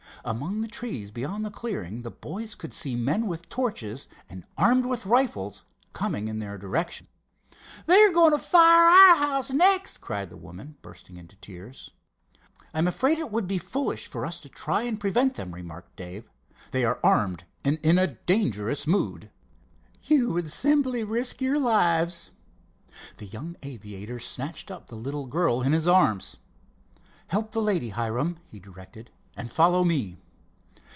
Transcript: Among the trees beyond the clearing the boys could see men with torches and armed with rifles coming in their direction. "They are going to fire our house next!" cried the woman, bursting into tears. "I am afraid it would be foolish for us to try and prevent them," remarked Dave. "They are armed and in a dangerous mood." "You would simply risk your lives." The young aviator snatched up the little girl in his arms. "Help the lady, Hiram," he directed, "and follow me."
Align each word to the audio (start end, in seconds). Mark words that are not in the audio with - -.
Among 0.23 0.61
the 0.61 0.67
trees 0.67 1.09
beyond 1.09 1.43
the 1.43 1.49
clearing 1.49 2.03
the 2.03 2.11
boys 2.11 2.53
could 2.53 2.75
see 2.75 2.95
men 2.95 3.25
with 3.25 3.49
torches 3.49 4.07
and 4.29 4.43
armed 4.55 4.85
with 4.85 5.07
rifles 5.07 5.63
coming 5.93 6.27
in 6.27 6.37
their 6.37 6.59
direction. 6.59 7.07
"They 7.87 7.99
are 8.03 8.11
going 8.11 8.31
to 8.33 8.37
fire 8.37 8.85
our 8.87 9.15
house 9.15 9.49
next!" 9.49 9.99
cried 9.99 10.29
the 10.29 10.37
woman, 10.37 10.77
bursting 10.83 11.17
into 11.17 11.37
tears. 11.37 11.89
"I 12.71 12.77
am 12.77 12.87
afraid 12.87 13.17
it 13.17 13.31
would 13.31 13.47
be 13.47 13.57
foolish 13.57 14.05
for 14.05 14.23
us 14.23 14.39
to 14.41 14.49
try 14.49 14.83
and 14.83 14.99
prevent 14.99 15.37
them," 15.37 15.55
remarked 15.55 15.95
Dave. 15.95 16.29
"They 16.69 16.85
are 16.85 16.99
armed 17.03 17.45
and 17.65 17.79
in 17.81 17.97
a 17.97 18.05
dangerous 18.13 18.85
mood." 18.85 19.31
"You 20.03 20.33
would 20.33 20.51
simply 20.51 21.03
risk 21.03 21.41
your 21.41 21.57
lives." 21.57 22.29
The 23.17 23.25
young 23.25 23.55
aviator 23.63 24.19
snatched 24.19 24.69
up 24.69 24.85
the 24.85 24.95
little 24.95 25.25
girl 25.25 25.63
in 25.63 25.71
his 25.73 25.87
arms. 25.87 26.37
"Help 27.29 27.53
the 27.53 27.61
lady, 27.61 27.89
Hiram," 27.89 28.37
he 28.45 28.59
directed, 28.59 29.09
"and 29.37 29.49
follow 29.49 29.85
me." 29.85 30.17